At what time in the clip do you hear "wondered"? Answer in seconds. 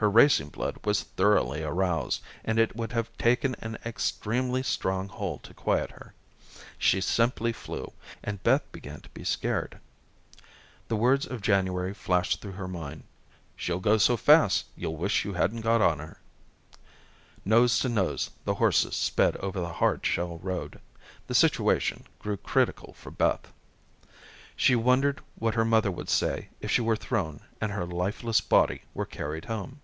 24.76-25.20